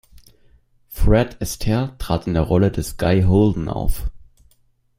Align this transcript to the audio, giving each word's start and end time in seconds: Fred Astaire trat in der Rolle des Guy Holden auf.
Fred 0.87 1.39
Astaire 1.41 1.95
trat 1.99 2.25
in 2.25 2.33
der 2.33 2.41
Rolle 2.41 2.71
des 2.71 2.97
Guy 2.97 3.21
Holden 3.21 3.69
auf. 3.69 4.09